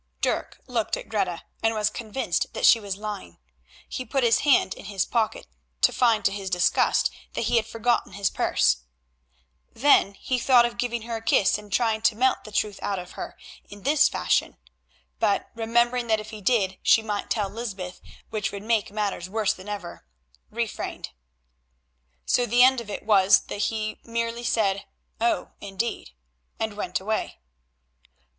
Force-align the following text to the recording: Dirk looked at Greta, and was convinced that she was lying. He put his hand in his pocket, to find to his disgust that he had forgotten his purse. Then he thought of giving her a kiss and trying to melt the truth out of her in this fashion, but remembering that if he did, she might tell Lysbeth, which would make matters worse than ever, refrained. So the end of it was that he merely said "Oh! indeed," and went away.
Dirk 0.19 0.59
looked 0.65 0.97
at 0.97 1.07
Greta, 1.09 1.43
and 1.61 1.75
was 1.75 1.91
convinced 1.91 2.47
that 2.53 2.65
she 2.65 2.79
was 2.79 2.95
lying. 2.97 3.37
He 3.87 4.03
put 4.03 4.23
his 4.23 4.39
hand 4.39 4.73
in 4.73 4.85
his 4.85 5.05
pocket, 5.05 5.45
to 5.81 5.93
find 5.93 6.25
to 6.25 6.31
his 6.31 6.49
disgust 6.49 7.11
that 7.33 7.43
he 7.43 7.57
had 7.57 7.67
forgotten 7.67 8.13
his 8.13 8.31
purse. 8.31 8.77
Then 9.71 10.15
he 10.15 10.39
thought 10.39 10.65
of 10.65 10.79
giving 10.79 11.03
her 11.03 11.17
a 11.17 11.21
kiss 11.23 11.59
and 11.59 11.71
trying 11.71 12.01
to 12.01 12.15
melt 12.15 12.45
the 12.45 12.51
truth 12.51 12.79
out 12.81 12.97
of 12.97 13.11
her 13.11 13.37
in 13.69 13.83
this 13.83 14.09
fashion, 14.09 14.57
but 15.19 15.51
remembering 15.53 16.07
that 16.07 16.19
if 16.19 16.31
he 16.31 16.41
did, 16.41 16.79
she 16.81 17.03
might 17.03 17.29
tell 17.29 17.47
Lysbeth, 17.51 18.01
which 18.31 18.51
would 18.51 18.63
make 18.63 18.89
matters 18.89 19.29
worse 19.29 19.53
than 19.53 19.69
ever, 19.69 20.07
refrained. 20.49 21.09
So 22.25 22.47
the 22.47 22.63
end 22.63 22.81
of 22.81 22.89
it 22.89 23.05
was 23.05 23.41
that 23.41 23.65
he 23.69 23.99
merely 24.03 24.43
said 24.45 24.85
"Oh! 25.19 25.51
indeed," 25.59 26.09
and 26.59 26.73
went 26.75 26.99
away. 26.99 27.37